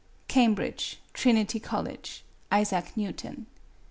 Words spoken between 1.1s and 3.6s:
Trinity College, ISAAC NEWTON.